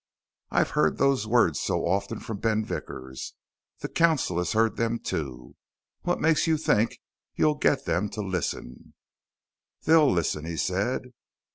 "I've 0.49 0.71
heard 0.71 0.97
those 0.97 1.27
words 1.27 1.59
so 1.59 1.85
often 1.85 2.19
from 2.19 2.39
Ben 2.39 2.65
Vickers. 2.65 3.35
The 3.81 3.87
council 3.87 4.39
has 4.39 4.53
heard 4.53 4.75
them, 4.75 4.97
too. 4.97 5.55
What 6.01 6.19
makes 6.19 6.47
you 6.47 6.57
think 6.57 6.97
you'll 7.35 7.53
get 7.53 7.85
them 7.85 8.09
to 8.17 8.21
listen?" 8.21 8.95
"They'll 9.83 10.11
listen," 10.11 10.43
he 10.43 10.57
said. 10.57 11.13